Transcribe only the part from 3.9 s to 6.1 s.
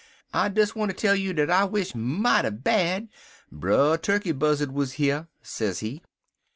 Tukkey Buzzard wuz here,' sezee.